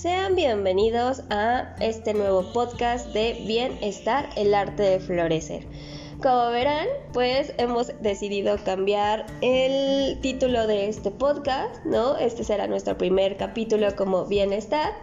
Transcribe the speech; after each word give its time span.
sean 0.00 0.34
bienvenidos 0.34 1.24
a 1.28 1.76
este 1.78 2.14
nuevo 2.14 2.54
podcast 2.54 3.08
de 3.12 3.44
Bienestar, 3.46 4.30
el 4.34 4.54
arte 4.54 4.82
de 4.82 4.98
florecer. 4.98 5.66
Como 6.22 6.48
verán, 6.52 6.86
pues 7.12 7.52
hemos 7.58 7.92
decidido 8.00 8.56
cambiar 8.64 9.26
el 9.42 10.18
título 10.22 10.66
de 10.66 10.88
este 10.88 11.10
podcast, 11.10 11.84
¿no? 11.84 12.16
Este 12.16 12.44
será 12.44 12.66
nuestro 12.66 12.96
primer 12.96 13.36
capítulo 13.36 13.94
como 13.94 14.24
Bienestar. 14.24 14.94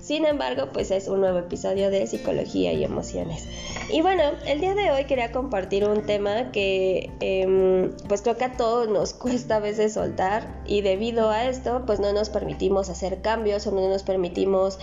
Sin 0.00 0.24
embargo, 0.24 0.68
pues 0.72 0.90
es 0.90 1.08
un 1.08 1.20
nuevo 1.20 1.38
episodio 1.38 1.90
de 1.90 2.06
psicología 2.06 2.72
y 2.72 2.84
emociones. 2.84 3.46
Y 3.92 4.00
bueno, 4.00 4.22
el 4.46 4.60
día 4.60 4.74
de 4.74 4.90
hoy 4.90 5.04
quería 5.04 5.30
compartir 5.30 5.84
un 5.84 6.06
tema 6.06 6.52
que 6.52 7.10
em, 7.20 7.90
pues 8.08 8.22
creo 8.22 8.36
que 8.36 8.44
a 8.44 8.56
todos 8.56 8.88
nos 8.88 9.14
cuesta 9.20 9.56
a 9.56 9.60
veces 9.60 9.94
soltar 9.94 10.62
y 10.66 10.80
debido 10.80 11.30
a 11.30 11.48
esto 11.48 11.82
pues 11.86 12.00
no 12.00 12.12
nos 12.12 12.30
permitimos 12.30 12.88
hacer 12.88 13.20
cambios 13.20 13.66
o 13.66 13.72
no 13.72 13.88
nos 13.88 14.02
permitimos 14.02 14.78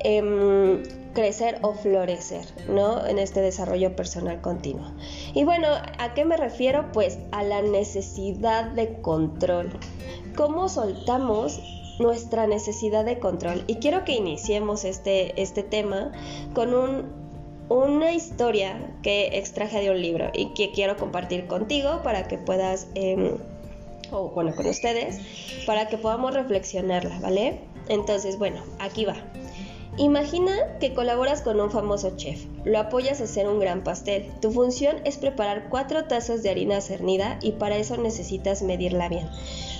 em, 0.00 0.82
crecer 1.12 1.58
o 1.62 1.74
florecer, 1.74 2.46
¿no? 2.68 3.06
En 3.06 3.18
este 3.18 3.40
desarrollo 3.40 3.94
personal 3.96 4.40
continuo. 4.40 4.92
Y 5.34 5.44
bueno, 5.44 5.68
¿a 5.98 6.14
qué 6.14 6.24
me 6.24 6.36
refiero? 6.36 6.90
Pues 6.92 7.18
a 7.32 7.42
la 7.42 7.62
necesidad 7.62 8.64
de 8.64 9.00
control. 9.00 9.70
¿Cómo 10.36 10.68
soltamos 10.68 11.60
nuestra 11.98 12.46
necesidad 12.46 13.04
de 13.04 13.18
control. 13.18 13.64
Y 13.66 13.76
quiero 13.76 14.04
que 14.04 14.12
iniciemos 14.12 14.84
este, 14.84 15.40
este 15.40 15.62
tema 15.62 16.12
con 16.54 16.74
un, 16.74 17.12
una 17.68 18.12
historia 18.12 18.94
que 19.02 19.38
extraje 19.38 19.80
de 19.80 19.90
un 19.90 20.00
libro 20.00 20.30
y 20.32 20.54
que 20.54 20.72
quiero 20.72 20.96
compartir 20.96 21.46
contigo 21.46 22.02
para 22.02 22.28
que 22.28 22.38
puedas, 22.38 22.88
em, 22.94 23.36
o 24.10 24.28
bueno, 24.30 24.54
con 24.54 24.66
ustedes, 24.66 25.20
para 25.66 25.88
que 25.88 25.98
podamos 25.98 26.34
reflexionarla, 26.34 27.18
¿vale? 27.20 27.60
Entonces, 27.88 28.38
bueno, 28.38 28.62
aquí 28.78 29.04
va. 29.04 29.16
Imagina 29.98 30.78
que 30.80 30.94
colaboras 30.94 31.42
con 31.42 31.60
un 31.60 31.70
famoso 31.70 32.16
chef, 32.16 32.46
lo 32.64 32.78
apoyas 32.78 33.20
a 33.20 33.24
hacer 33.24 33.46
un 33.46 33.60
gran 33.60 33.84
pastel. 33.84 34.32
Tu 34.40 34.50
función 34.50 34.96
es 35.04 35.18
preparar 35.18 35.68
cuatro 35.68 36.04
tazas 36.04 36.42
de 36.42 36.48
harina 36.48 36.80
cernida 36.80 37.38
y 37.42 37.52
para 37.52 37.76
eso 37.76 37.98
necesitas 37.98 38.62
medirla 38.62 39.10
bien. 39.10 39.28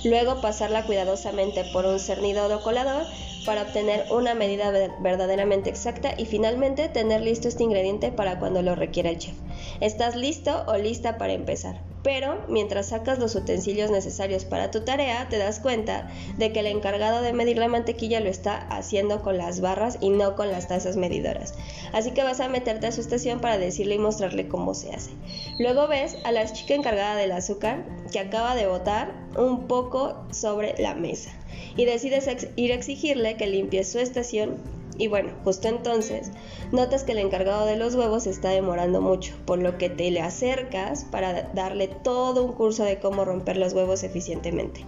Luego 0.03 0.39
pasarla 0.39 0.85
cuidadosamente 0.85 1.65
por 1.73 1.87
un 1.87 1.99
cernidor 1.99 2.51
o 2.51 2.61
colador 2.61 3.07
para 3.43 3.63
obtener 3.63 4.05
una 4.11 4.35
medida 4.35 4.71
verdaderamente 5.01 5.71
exacta 5.71 6.13
y 6.15 6.25
finalmente 6.25 6.89
tener 6.89 7.21
listo 7.21 7.47
este 7.47 7.63
ingrediente 7.63 8.11
para 8.11 8.37
cuando 8.37 8.61
lo 8.61 8.75
requiera 8.75 9.09
el 9.09 9.17
chef. 9.17 9.35
Estás 9.81 10.15
listo 10.15 10.63
o 10.67 10.77
lista 10.77 11.17
para 11.17 11.33
empezar. 11.33 11.92
Pero 12.03 12.43
mientras 12.49 12.89
sacas 12.89 13.17
los 13.17 13.35
utensilios 13.35 13.89
necesarios 13.89 14.43
para 14.43 14.71
tu 14.71 14.81
tarea, 14.81 15.27
te 15.29 15.37
das 15.37 15.59
cuenta 15.59 16.09
de 16.37 16.51
que 16.51 16.59
el 16.59 16.67
encargado 16.67 17.21
de 17.21 17.33
medir 17.33 17.57
la 17.57 17.69
mantequilla 17.69 18.19
lo 18.19 18.29
está 18.29 18.57
haciendo 18.57 19.21
con 19.21 19.37
las 19.37 19.61
barras 19.61 19.97
y 20.01 20.09
no 20.09 20.35
con 20.35 20.51
las 20.51 20.67
tazas 20.67 20.97
medidoras. 20.97 21.53
Así 21.93 22.11
que 22.11 22.23
vas 22.23 22.41
a 22.41 22.49
meterte 22.49 22.87
a 22.87 22.91
su 22.91 23.01
estación 23.01 23.39
para 23.39 23.57
decirle 23.57 23.95
y 23.95 23.99
mostrarle 23.99 24.47
cómo 24.47 24.73
se 24.73 24.91
hace. 24.91 25.11
Luego 25.59 25.87
ves 25.87 26.17
a 26.25 26.31
la 26.31 26.45
chica 26.51 26.73
encargada 26.73 27.15
del 27.15 27.31
azúcar 27.31 27.85
que 28.11 28.19
acaba 28.19 28.55
de 28.55 28.67
botar 28.67 29.13
un 29.37 29.67
poco 29.67 30.25
sobre 30.31 30.75
la 30.79 30.95
mesa 30.95 31.31
y 31.75 31.85
decides 31.85 32.27
ir 32.55 32.71
a 32.71 32.75
exigirle 32.75 33.37
que 33.37 33.47
limpie 33.47 33.83
su 33.83 33.99
estación 33.99 34.57
y 34.97 35.07
bueno, 35.07 35.31
justo 35.43 35.67
entonces 35.67 36.31
notas 36.71 37.03
que 37.03 37.13
el 37.13 37.17
encargado 37.17 37.65
de 37.65 37.77
los 37.77 37.95
huevos 37.95 38.27
está 38.27 38.49
demorando 38.49 39.01
mucho, 39.01 39.33
por 39.45 39.59
lo 39.59 39.77
que 39.77 39.89
te 39.89 40.11
le 40.11 40.21
acercas 40.21 41.05
para 41.05 41.49
darle 41.53 41.87
todo 41.87 42.43
un 42.43 42.53
curso 42.53 42.83
de 42.83 42.99
cómo 42.99 43.25
romper 43.25 43.57
los 43.57 43.73
huevos 43.73 44.03
eficientemente. 44.03 44.85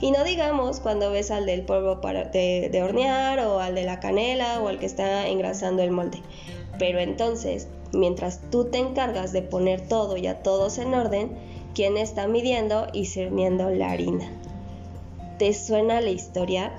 Y 0.00 0.12
no 0.12 0.22
digamos 0.22 0.80
cuando 0.80 1.10
ves 1.10 1.30
al 1.30 1.46
del 1.46 1.62
polvo 1.62 2.00
para 2.00 2.24
de, 2.24 2.68
de 2.70 2.82
hornear 2.82 3.40
o 3.40 3.58
al 3.58 3.74
de 3.74 3.84
la 3.84 3.98
canela 3.98 4.60
o 4.60 4.68
al 4.68 4.78
que 4.78 4.86
está 4.86 5.26
engrasando 5.28 5.82
el 5.82 5.90
molde. 5.90 6.22
Pero 6.78 7.00
entonces, 7.00 7.66
mientras 7.92 8.40
tú 8.50 8.66
te 8.66 8.78
encargas 8.78 9.32
de 9.32 9.42
poner 9.42 9.80
todo 9.88 10.16
y 10.16 10.28
a 10.28 10.42
todos 10.42 10.78
en 10.78 10.94
orden, 10.94 11.32
¿quién 11.74 11.96
está 11.96 12.28
midiendo 12.28 12.86
y 12.92 13.06
cerniendo 13.06 13.70
la 13.70 13.90
harina? 13.90 14.30
¿Te 15.38 15.52
suena 15.52 16.00
la 16.00 16.10
historia? 16.10 16.72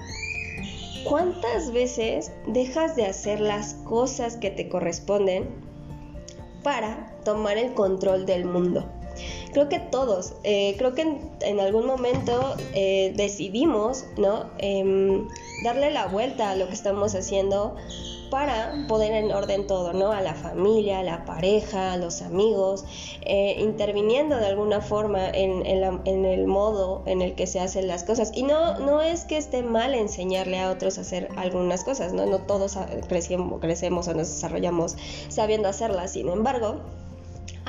¿Cuántas 1.04 1.72
veces 1.72 2.32
dejas 2.48 2.96
de 2.96 3.06
hacer 3.06 3.40
las 3.40 3.74
cosas 3.86 4.38
que 4.38 4.52
te 4.52 4.70
corresponden 4.70 5.48
para 6.64 7.16
tomar 7.24 7.58
el 7.58 7.74
control 7.74 8.26
del 8.26 8.46
mundo? 8.46 8.86
Creo 9.52 9.68
que 9.68 9.80
todos, 9.80 10.34
eh, 10.44 10.76
creo 10.78 10.94
que 10.94 11.02
en, 11.42 11.60
algún 11.60 11.86
momento 11.86 12.56
eh, 12.74 13.14
decidimos, 13.16 14.06
¿no? 14.18 14.46
Em, 14.60 15.28
darle 15.64 15.92
la 15.92 16.08
vuelta 16.08 16.52
a 16.52 16.56
lo 16.56 16.68
que 16.68 16.74
estamos 16.74 17.16
haciendo 17.16 17.76
para 18.30 18.86
poner 18.88 19.12
en 19.14 19.32
orden 19.32 19.68
todo, 19.68 19.94
¿no? 19.94 20.12
A 20.12 20.22
la 20.22 20.36
familia, 20.36 21.00
a 21.00 21.04
la 21.04 21.26
pareja, 21.26 21.94
a 21.94 21.98
los 21.98 22.22
amigos, 22.22 22.86
eh, 23.22 23.56
interviniendo 23.60 24.38
de 24.38 24.46
alguna 24.46 24.82
forma 24.82 25.30
en, 25.30 25.66
el 25.66 26.48
modo 26.48 27.02
en 27.06 27.22
el 27.22 27.36
que 27.36 27.48
se 27.48 27.60
hacen 27.60 27.88
las 27.88 28.04
cosas. 28.04 28.31
Y 28.36 28.44
no, 28.44 28.78
no 28.80 29.02
es 29.02 29.26
que 29.26 29.38
esté 29.38 29.64
mal 29.64 29.94
enseñarle 29.94 30.60
a 30.60 30.70
otros 30.70 30.98
a 30.98 31.02
hacer 31.02 31.30
algunas 31.38 31.84
cosas, 31.84 32.14
¿no? 32.14 32.26
No 32.26 32.40
todos 32.40 32.78
crecemos, 33.08 33.60
crecemos 33.60 34.08
o 34.08 34.14
nos 34.14 34.30
desarrollamos 34.30 34.96
sabiendo 35.30 35.68
hacerlas, 35.68 36.12
sin 36.12 36.30
embargo, 36.30 36.81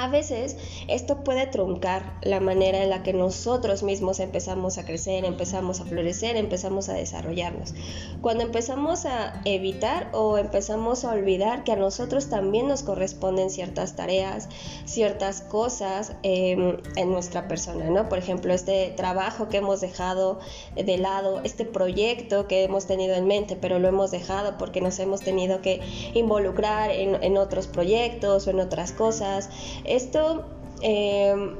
a 0.00 0.08
veces 0.08 0.56
esto 0.88 1.22
puede 1.22 1.46
truncar 1.46 2.14
la 2.22 2.40
manera 2.40 2.82
en 2.82 2.88
la 2.88 3.02
que 3.02 3.12
nosotros 3.12 3.82
mismos 3.82 4.18
empezamos 4.18 4.78
a 4.78 4.86
crecer, 4.86 5.26
empezamos 5.26 5.80
a 5.80 5.84
florecer, 5.84 6.36
empezamos 6.36 6.88
a 6.88 6.94
desarrollarnos. 6.94 7.74
Cuando 8.22 8.42
empezamos 8.42 9.04
a 9.04 9.42
evitar 9.44 10.08
o 10.12 10.38
empezamos 10.38 11.04
a 11.04 11.12
olvidar 11.12 11.64
que 11.64 11.72
a 11.72 11.76
nosotros 11.76 12.30
también 12.30 12.66
nos 12.66 12.82
corresponden 12.82 13.50
ciertas 13.50 13.94
tareas, 13.94 14.48
ciertas 14.86 15.42
cosas 15.42 16.14
em, 16.22 16.78
en 16.96 17.12
nuestra 17.12 17.46
persona, 17.46 17.90
¿no? 17.90 18.08
Por 18.08 18.16
ejemplo, 18.16 18.54
este 18.54 18.94
trabajo 18.96 19.50
que 19.50 19.58
hemos 19.58 19.82
dejado 19.82 20.40
de 20.74 20.96
lado, 20.96 21.42
este 21.44 21.66
proyecto 21.66 22.48
que 22.48 22.64
hemos 22.64 22.86
tenido 22.86 23.14
en 23.16 23.26
mente, 23.26 23.54
pero 23.54 23.78
lo 23.78 23.88
hemos 23.88 24.10
dejado 24.10 24.56
porque 24.56 24.80
nos 24.80 24.98
hemos 24.98 25.20
tenido 25.20 25.60
que 25.60 25.82
involucrar 26.14 26.90
en, 26.90 27.22
en 27.22 27.36
otros 27.36 27.66
proyectos 27.66 28.46
o 28.46 28.50
en 28.50 28.60
otras 28.60 28.92
cosas 28.92 29.50
esto, 29.90 30.44
em, 30.82 31.56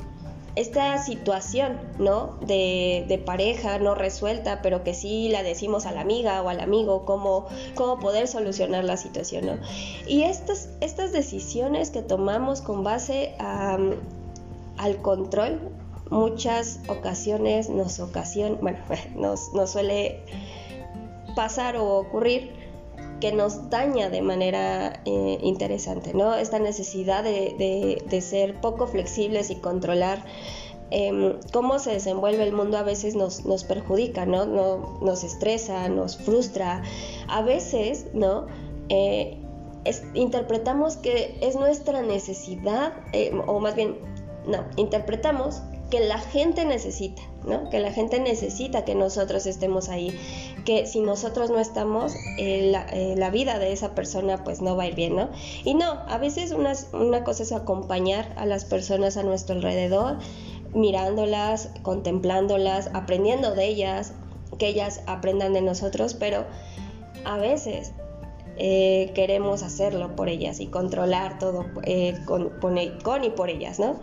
esta 0.56 1.02
situación, 1.02 1.78
¿no? 1.98 2.36
De, 2.46 3.22
pareja 3.24 3.78
no 3.78 3.94
resuelta, 3.94 4.62
pero 4.62 4.82
que 4.82 4.94
sí 4.94 5.28
la 5.28 5.42
decimos 5.42 5.86
a 5.86 5.92
la 5.92 6.00
amiga 6.00 6.42
o 6.42 6.48
al 6.48 6.60
amigo, 6.60 7.04
cómo, 7.04 7.46
cómo 7.74 7.98
poder 8.00 8.26
solucionar 8.28 8.84
la 8.84 8.96
situación, 8.96 9.46
¿no? 9.46 9.58
Y 10.06 10.22
estas, 10.22 10.68
estas 10.80 11.12
decisiones 11.12 11.90
que 11.90 12.02
tomamos 12.02 12.60
con 12.62 12.82
base 12.82 13.34
al 13.38 14.96
control, 15.02 15.60
muchas 16.10 16.80
ocasiones 16.88 17.70
nos 17.70 18.00
ocasiona, 18.00 18.56
bueno, 18.60 18.78
nos, 19.14 19.52
nos 19.52 19.70
suele 19.70 20.24
pasar 21.34 21.76
o 21.76 21.98
ocurrir 21.98 22.59
que 23.20 23.32
nos 23.32 23.70
daña 23.70 24.10
de 24.10 24.22
manera 24.22 25.00
eh, 25.04 25.38
interesante, 25.42 26.14
¿no? 26.14 26.34
Esta 26.34 26.58
necesidad 26.58 27.22
de, 27.22 28.20
ser 28.20 28.60
poco 28.60 28.86
flexibles 28.86 29.50
y 29.50 29.56
controlar 29.56 30.24
em, 30.90 31.38
cómo 31.52 31.78
se 31.78 31.92
desenvuelve 31.92 32.42
el 32.42 32.52
mundo 32.52 32.78
a 32.78 32.82
veces 32.82 33.14
nos, 33.14 33.64
perjudica, 33.64 34.26
¿no? 34.26 34.46
Nos 35.00 35.24
estresa, 35.24 35.88
nos 35.88 36.16
frustra. 36.16 36.82
A 37.28 37.42
veces, 37.42 38.06
¿no? 38.14 38.46
Eh, 38.88 39.38
interpretamos 40.14 40.96
que 40.96 41.38
es 41.40 41.56
nuestra 41.56 42.02
necesidad, 42.02 42.92
eh, 43.12 43.32
o 43.46 43.60
más 43.60 43.76
bien, 43.76 43.98
no, 44.46 44.64
interpretamos 44.76 45.62
que 45.90 46.00
la 46.00 46.18
gente 46.18 46.64
necesita, 46.64 47.22
¿no? 47.44 47.68
Que 47.68 47.80
la 47.80 47.92
gente 47.92 48.20
necesita 48.20 48.84
que 48.84 48.94
nosotros 48.94 49.46
estemos 49.46 49.88
ahí, 49.88 50.16
que 50.64 50.86
si 50.86 51.00
nosotros 51.00 51.50
no 51.50 51.58
estamos, 51.58 52.14
eh, 52.38 52.72
eh, 52.92 53.14
la, 53.16 53.30
vida 53.30 53.58
de 53.58 53.72
esa 53.72 53.94
persona 53.94 54.44
pues 54.44 54.62
no 54.62 54.76
va 54.76 54.84
a 54.84 54.86
ir 54.86 54.94
bien, 54.94 55.16
¿no? 55.16 55.28
Y 55.64 55.74
no, 55.74 55.90
a 56.08 56.18
veces 56.18 56.52
una, 56.52 56.72
una 56.92 57.24
cosa 57.24 57.42
es 57.42 57.52
acompañar 57.52 58.32
a 58.36 58.46
las 58.46 58.64
personas 58.64 59.16
a 59.16 59.22
nuestro 59.22 59.56
alrededor, 59.56 60.18
mirándolas, 60.74 61.70
contemplándolas, 61.82 62.90
aprendiendo 62.94 63.54
de 63.54 63.66
ellas, 63.66 64.12
que 64.58 64.68
ellas 64.68 65.02
aprendan 65.06 65.52
de 65.52 65.62
nosotros, 65.62 66.14
pero 66.14 66.44
a 67.24 67.36
veces 67.36 67.92
eh, 68.56 69.12
queremos 69.14 69.62
hacerlo 69.62 70.14
por 70.16 70.28
ellas 70.28 70.60
y 70.60 70.66
controlar 70.66 71.38
todo 71.38 71.66
con, 72.26 72.50
con, 73.02 73.24
y 73.24 73.30
por 73.30 73.50
ellas, 73.50 73.78
¿no? 73.78 74.00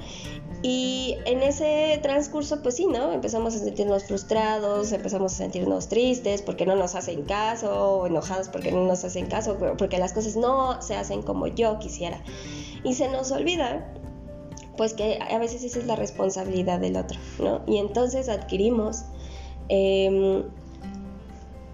Y 0.64 1.18
en 1.26 1.44
ese 1.44 2.00
transcurso, 2.02 2.64
pues 2.64 2.76
sí, 2.76 2.88
¿no? 2.88 3.14
Empezamos 3.14 3.56
a 3.56 3.60
sentirnos 3.60 4.06
frustrados, 4.06 4.92
empezamos 4.92 5.34
a 5.34 5.38
sentirnos 5.38 5.88
tristes 5.88 6.42
porque 6.42 6.66
no 6.66 6.76
nos 6.76 6.96
hacen 6.96 7.24
caso, 7.24 8.00
o 8.00 8.08
enojados 8.08 8.50
porque 8.50 8.72
no 8.72 8.84
nos 8.86 9.04
hacen 9.04 9.28
caso, 9.28 9.58
porque 9.78 10.00
las 10.00 10.14
cosas 10.14 10.36
no 10.36 10.82
se 10.82 10.96
hacen 10.96 11.22
como 11.22 11.48
yo 11.48 11.78
quisiera. 11.78 12.24
Y 12.84 12.96
se 12.96 13.08
nos 13.10 13.32
olvida, 13.32 13.94
pues 14.78 14.96
que 14.96 15.20
a 15.20 15.38
veces 15.38 15.64
esa 15.64 15.80
es 15.80 15.86
la 15.86 15.96
responsabilidad 15.96 16.80
del 16.80 16.98
otro, 16.98 17.20
¿no? 17.38 17.62
Y 17.68 17.78
entonces 17.78 18.28
adquirimos 18.28 19.06
em, 19.70 20.44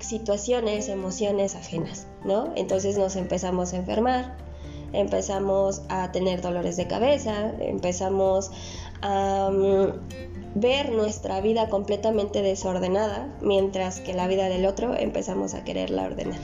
situaciones, 0.03 0.89
emociones 0.89 1.55
ajenas, 1.55 2.07
¿no? 2.23 2.53
Entonces 2.55 2.97
nos 2.97 3.15
empezamos 3.15 3.73
a 3.73 3.77
enfermar, 3.77 4.38
empezamos 4.94 5.81
a 5.89 6.11
tener 6.11 6.41
dolores 6.41 6.77
de 6.77 6.88
cabeza, 6.88 7.51
empezamos 7.59 8.51
a 9.01 9.50
mm, 9.51 10.55
ver 10.55 10.91
nuestra 10.91 11.41
vida 11.41 11.67
completamente 11.67 12.41
desordenada, 12.41 13.27
mientras 13.41 14.00
que 14.00 14.13
la 14.13 14.27
vida 14.27 14.50
del 14.50 14.65
otro 14.65 14.94
empezamos 14.95 15.55
a 15.55 15.63
quererla 15.63 16.03
ordenar. 16.03 16.39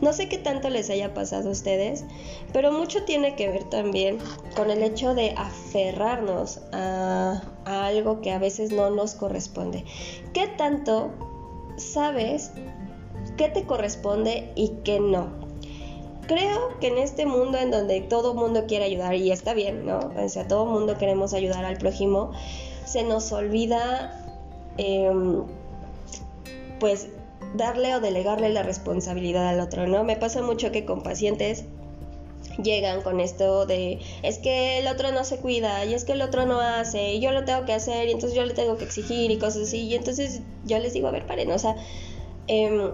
No 0.00 0.12
sé 0.12 0.28
qué 0.28 0.38
tanto 0.38 0.68
les 0.68 0.90
haya 0.90 1.14
pasado 1.14 1.48
a 1.48 1.52
ustedes, 1.52 2.04
pero 2.52 2.72
mucho 2.72 3.04
tiene 3.04 3.36
que 3.36 3.48
ver 3.48 3.64
también 3.64 4.18
con 4.54 4.70
el 4.70 4.82
hecho 4.82 5.14
de 5.14 5.34
aferrarnos 5.36 6.60
a, 6.72 7.42
a 7.64 7.86
algo 7.86 8.20
que 8.20 8.32
a 8.32 8.38
veces 8.38 8.70
no 8.70 8.90
nos 8.90 9.14
corresponde. 9.14 9.84
¿Qué 10.34 10.46
tanto 10.46 11.10
sabes 11.76 12.52
qué 13.36 13.48
te 13.48 13.64
corresponde 13.64 14.52
y 14.54 14.72
qué 14.84 15.00
no? 15.00 15.44
creo 16.26 16.78
que 16.80 16.88
en 16.88 16.98
este 16.98 17.26
mundo 17.26 17.58
en 17.58 17.70
donde 17.70 18.00
todo 18.00 18.34
mundo 18.34 18.64
quiere 18.66 18.84
ayudar, 18.84 19.14
y 19.14 19.30
está 19.30 19.54
bien, 19.54 19.86
¿no? 19.86 20.12
O 20.16 20.28
sea, 20.28 20.46
todo 20.48 20.66
mundo 20.66 20.96
queremos 20.98 21.34
ayudar 21.34 21.64
al 21.64 21.76
prójimo, 21.76 22.32
se 22.84 23.02
nos 23.02 23.32
olvida, 23.32 24.24
em, 24.78 25.44
pues, 26.80 27.08
darle 27.54 27.94
o 27.94 28.00
delegarle 28.00 28.48
la 28.50 28.62
responsabilidad 28.62 29.48
al 29.48 29.60
otro, 29.60 29.86
¿no? 29.86 30.04
Me 30.04 30.16
pasa 30.16 30.42
mucho 30.42 30.72
que 30.72 30.84
con 30.84 31.02
pacientes 31.02 31.64
llegan 32.62 33.02
con 33.02 33.18
esto 33.20 33.66
de 33.66 33.98
es 34.22 34.38
que 34.38 34.78
el 34.78 34.86
otro 34.86 35.10
no 35.10 35.24
se 35.24 35.38
cuida 35.38 35.84
y 35.84 35.94
es 35.94 36.04
que 36.04 36.12
el 36.12 36.22
otro 36.22 36.46
no 36.46 36.60
hace 36.60 37.14
y 37.14 37.20
yo 37.20 37.32
lo 37.32 37.44
tengo 37.44 37.64
que 37.64 37.72
hacer 37.72 38.08
y 38.08 38.12
entonces 38.12 38.36
yo 38.36 38.44
le 38.44 38.54
tengo 38.54 38.76
que 38.76 38.84
exigir 38.84 39.32
y 39.32 39.38
cosas 39.38 39.62
así 39.62 39.78
y 39.80 39.94
entonces 39.96 40.40
yo 40.64 40.78
les 40.78 40.92
digo 40.92 41.08
a 41.08 41.10
ver 41.10 41.26
paren 41.26 41.50
o 41.50 41.58
sea 41.58 41.74
eh, 42.48 42.92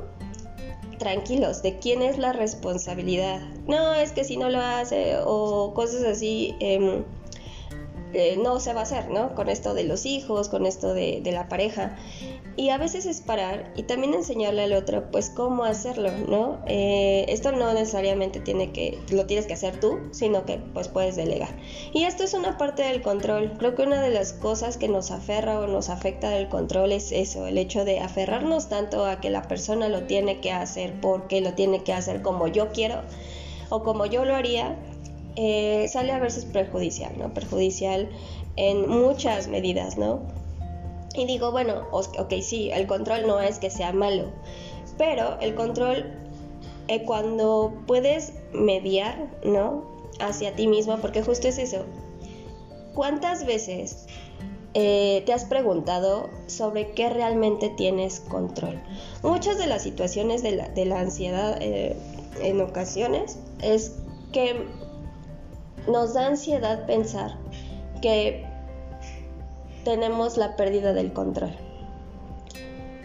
tranquilos 0.99 1.62
de 1.62 1.79
quién 1.79 2.02
es 2.02 2.19
la 2.19 2.32
responsabilidad. 2.32 3.41
No, 3.67 3.94
es 3.94 4.12
que 4.12 4.23
si 4.25 4.37
no 4.37 4.50
lo 4.50 4.61
hace 4.61 5.17
o 5.25 5.73
cosas 5.75 6.05
así, 6.05 6.55
em, 6.61 7.02
eh, 8.12 8.37
no 8.43 8.61
se 8.61 8.73
va 8.73 8.81
a 8.81 8.83
hacer, 8.83 9.11
¿no? 9.11 9.35
Con 9.35 9.49
esto 9.49 9.75
de 9.75 9.85
los 9.85 10.07
hijos, 10.07 10.49
con 10.49 10.67
esto 10.67 10.95
de, 10.95 11.23
la 11.31 11.49
pareja. 11.49 11.97
Y 12.57 12.71
a 12.71 12.79
veces 12.79 13.07
es 13.07 13.21
parar 13.21 13.73
y 13.77 13.85
también 13.85 14.15
enseñarle 14.15 14.65
al 14.65 14.73
otro, 14.73 15.11
pues, 15.11 15.31
cómo 15.31 15.65
hacerlo, 15.65 16.11
¿no? 16.29 16.59
Eh, 16.67 17.25
esto 17.29 17.53
no 17.53 17.73
necesariamente 17.73 18.41
tiene 18.41 18.73
que, 18.73 18.99
lo 19.11 19.27
tienes 19.27 19.47
que 19.47 19.55
hacer 19.55 19.79
tú, 19.79 20.01
sino 20.11 20.45
que, 20.45 20.59
pues, 20.75 20.89
puedes 20.89 21.17
delegar. 21.17 21.57
Y 21.93 22.05
esto 22.05 22.25
es 22.25 22.35
una 22.35 22.59
parte 22.59 22.83
del 22.83 23.03
control. 23.03 23.53
Creo 23.59 23.75
que 23.75 23.83
una 23.83 24.03
de 24.03 24.11
las 24.11 24.33
cosas 24.33 24.77
que 24.77 24.89
nos 24.89 25.11
aferra 25.11 25.61
o 25.61 25.67
nos 25.67 25.89
afecta 25.89 26.31
del 26.31 26.49
control 26.49 26.93
es 26.93 27.13
eso, 27.13 27.47
el 27.47 27.59
hecho 27.59 27.85
de 27.85 28.01
aferrarnos 28.01 28.69
tanto 28.69 29.06
a 29.06 29.21
que 29.21 29.31
la 29.31 29.43
persona 29.43 29.89
lo 29.89 30.05
tiene 30.05 30.41
que 30.41 30.53
hacer 30.53 31.01
porque 31.01 31.41
lo 31.41 31.55
tiene 31.55 31.85
que 31.85 31.93
hacer 31.93 32.23
como 32.23 32.49
yo 32.49 32.73
quiero 32.73 33.03
o 33.71 33.83
como 33.83 34.05
yo 34.05 34.25
lo 34.25 34.35
haría, 34.35 34.77
eh, 35.43 35.89
sale 35.89 36.13
a 36.13 36.19
veces 36.19 36.45
perjudicial, 36.45 37.17
¿no? 37.17 37.33
Perjudicial 37.33 38.11
en 38.57 38.87
muchas 38.87 39.49
medidas, 39.49 39.97
¿no? 39.97 40.21
Y 41.15 41.25
digo, 41.25 41.51
bueno, 41.51 41.87
ok, 41.93 42.35
sí, 42.43 42.71
el 42.71 42.87
control 42.87 43.27
no 43.27 43.41
es 43.41 43.59
que 43.59 43.71
sea 43.71 43.95
malo, 43.95 44.33
pero 44.99 45.41
el 45.41 45.55
control, 45.55 46.13
eh, 46.89 47.05
cuando 47.07 47.73
puedes 47.87 48.35
mediar, 48.53 49.31
¿no? 49.43 49.83
Hacia 50.21 50.55
ti 50.55 50.67
mismo, 50.67 50.99
porque 50.99 51.23
justo 51.23 51.49
es 51.49 51.57
eso. 51.57 51.87
¿Cuántas 52.95 53.47
veces 53.47 54.09
eh, 54.75 55.23
te 55.25 55.33
has 55.33 55.47
preguntado 55.47 56.29
sobre 56.49 56.91
qué 56.91 57.09
realmente 57.09 57.71
tienes 57.71 58.21
control? 58.21 58.79
Muchas 59.23 59.57
de 59.57 59.69
las 59.69 59.85
situaciones 59.85 60.43
de 60.43 60.53
la, 60.53 60.69
de 60.69 60.85
la 60.85 61.01
ansiedad 61.01 61.59
en 61.63 62.61
ocasiones 62.61 63.39
es 63.63 63.95
que 64.33 64.67
nos 65.87 66.15
da 66.15 66.27
ansiedad 66.27 66.87
pensar 66.87 67.37
que 68.03 68.44
tenemos 69.85 70.37
la 70.37 70.56
pérdida 70.56 70.93
del 70.93 71.12
control. 71.12 71.53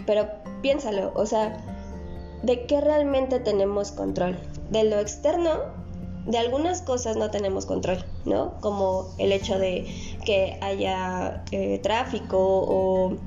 Pero 0.05 0.27
piénsalo, 0.61 1.11
o 1.15 1.25
sea, 1.25 1.57
¿de 2.43 2.65
qué 2.65 2.81
realmente 2.81 3.39
tenemos 3.39 3.91
control? 3.91 4.37
De 4.69 4.83
lo 4.83 4.99
externo, 4.99 5.51
de 6.25 6.37
algunas 6.37 6.81
cosas 6.81 7.17
no 7.17 7.29
tenemos 7.31 7.65
control, 7.65 8.03
¿no? 8.25 8.59
Como 8.59 9.07
el 9.17 9.31
hecho 9.31 9.57
de 9.59 9.87
que 10.25 10.57
haya 10.61 11.43
eh, 11.51 11.79
tráfico 11.79 12.37
o 12.39 13.17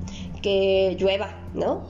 que 0.41 0.95
llueva, 0.99 1.37
¿no? 1.53 1.83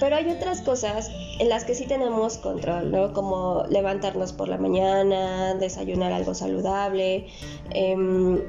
Pero 0.00 0.16
hay 0.16 0.30
otras 0.30 0.60
cosas 0.60 1.10
en 1.38 1.48
las 1.48 1.64
que 1.64 1.74
sí 1.74 1.86
tenemos 1.86 2.38
control, 2.38 2.90
¿no? 2.90 3.12
Como 3.12 3.64
levantarnos 3.68 4.32
por 4.32 4.48
la 4.48 4.58
mañana, 4.58 5.54
desayunar 5.54 6.12
algo 6.12 6.34
saludable, 6.34 7.26
em, 7.70 8.40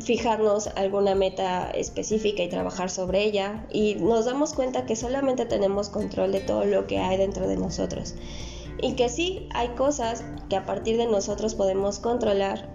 fijarnos 0.00 0.68
alguna 0.76 1.14
meta 1.14 1.70
específica 1.70 2.42
y 2.42 2.48
trabajar 2.48 2.90
sobre 2.90 3.24
ella. 3.24 3.66
Y 3.70 3.96
nos 3.96 4.24
damos 4.24 4.54
cuenta 4.54 4.86
que 4.86 4.96
solamente 4.96 5.46
tenemos 5.46 5.88
control 5.88 6.32
de 6.32 6.40
todo 6.40 6.64
lo 6.64 6.86
que 6.86 6.98
hay 6.98 7.18
dentro 7.18 7.46
de 7.48 7.56
nosotros. 7.56 8.14
Y 8.80 8.94
que 8.94 9.08
sí 9.08 9.48
hay 9.54 9.68
cosas 9.68 10.22
que 10.48 10.56
a 10.56 10.66
partir 10.66 10.96
de 10.96 11.06
nosotros 11.06 11.54
podemos 11.54 11.98
controlar 11.98 12.68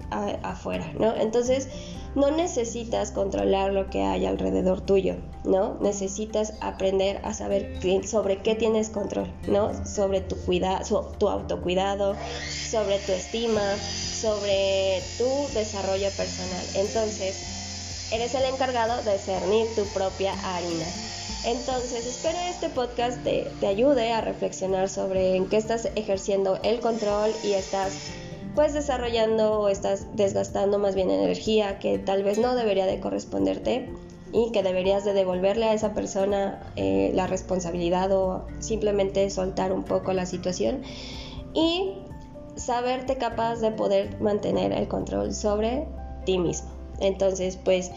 afuera, 0.44 0.92
¿no? 0.98 1.16
Entonces, 1.16 1.70
no 2.16 2.32
necesitas 2.32 3.12
controlar 3.12 3.72
lo 3.72 3.90
que 3.90 4.02
hay 4.02 4.26
alrededor 4.26 4.82
tuyo, 4.82 5.16
¿no? 5.46 5.78
Necesitas 5.82 6.54
aprender 6.60 7.22
a 7.24 7.34
saber 7.34 7.80
sobre 8.06 8.38
qué 8.42 8.56
tienes 8.56 8.90
control, 8.90 9.32
¿no? 9.48 9.86
Sobre 9.86 10.22
tu 10.22 10.36
cuidado, 10.38 11.14
tu 11.18 11.30
autocuidado, 11.30 12.16
sobre 12.70 13.00
tu 13.00 13.14
estima, 13.14 13.78
sobre 13.78 15.02
tu 15.18 15.30
desarrollo 15.54 16.10
personal. 16.12 16.66
Entonces, 16.76 18.10
eres 18.12 18.36
el 18.36 18.44
encargado 18.44 19.02
de 19.04 19.18
cernir 19.18 19.68
tu 19.76 19.86
propia 19.94 20.34
harina. 20.44 20.86
Entonces, 21.46 22.06
espero 22.06 22.38
este 22.40 22.70
podcast 22.70 23.24
te, 23.24 23.48
te 23.60 23.68
ayude 23.68 24.12
a 24.12 24.22
reflexionar 24.22 24.90
sobre 24.90 25.38
en 25.38 25.48
qué 25.48 25.58
estás 25.58 25.88
ejerciendo 25.96 26.60
el 26.62 26.82
control 26.82 27.32
y 27.44 27.54
estás 27.54 27.94
pues 28.56 28.74
desarrollando 28.74 29.60
o 29.60 29.70
estás 29.70 30.08
desgastando 30.16 30.78
más 30.80 30.96
bien 30.96 31.10
energía 31.10 31.80
que 31.80 32.00
tal 32.00 32.24
vez 32.24 32.38
no 32.38 32.56
debería 32.56 32.86
de 32.86 33.00
corresponderte 33.00 33.90
y 34.34 34.52
que 34.52 34.64
deberías 34.64 35.04
de 35.06 35.14
devolverle 35.14 35.66
a 35.66 35.74
esa 35.74 35.94
persona 35.94 36.62
eh, 36.76 37.12
la 37.14 37.28
responsabilidad 37.28 38.12
o 38.12 38.46
simplemente 38.60 39.30
soltar 39.30 39.72
un 39.72 39.84
poco 39.84 40.14
la 40.14 40.26
situación 40.26 40.82
y 41.54 41.94
saberte 42.56 43.18
capaz 43.18 43.58
de 43.58 43.72
poder 43.72 44.20
mantener 44.22 44.72
el 44.72 44.88
control 44.88 45.34
sobre 45.34 45.88
ti 46.26 46.38
mismo. 46.38 46.70
Entonces, 47.00 47.58
pues 47.58 47.92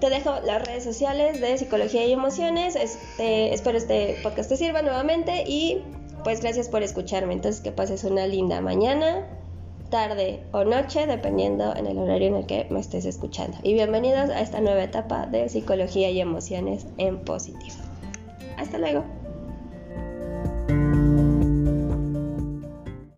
te 0.00 0.10
dejo 0.10 0.40
las 0.44 0.66
redes 0.66 0.84
sociales 0.84 1.40
de 1.40 1.56
psicología 1.56 2.04
y 2.04 2.12
emociones. 2.12 2.76
Este, 2.76 3.54
espero 3.54 3.78
este 3.78 4.16
podcast 4.22 4.48
te 4.48 4.56
sirva 4.56 4.82
nuevamente 4.82 5.44
y 5.46 5.82
pues 6.24 6.40
gracias 6.40 6.68
por 6.68 6.82
escucharme. 6.82 7.34
Entonces, 7.34 7.62
que 7.62 7.72
pases 7.72 8.04
una 8.04 8.26
linda 8.26 8.60
mañana 8.60 9.26
tarde 9.90 10.42
o 10.52 10.64
noche, 10.64 11.06
dependiendo 11.06 11.74
en 11.74 11.86
el 11.86 11.98
horario 11.98 12.28
en 12.28 12.36
el 12.36 12.46
que 12.46 12.66
me 12.70 12.80
estés 12.80 13.04
escuchando. 13.04 13.56
Y 13.62 13.74
bienvenidos 13.74 14.30
a 14.30 14.40
esta 14.40 14.60
nueva 14.60 14.82
etapa 14.82 15.26
de 15.26 15.48
psicología 15.48 16.10
y 16.10 16.20
emociones 16.20 16.86
en 16.98 17.18
positivo. 17.18 17.76
Hasta 18.56 18.78
luego. 18.78 19.04